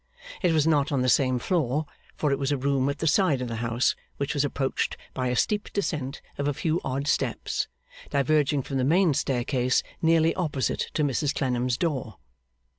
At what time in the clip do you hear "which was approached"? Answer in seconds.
4.17-4.97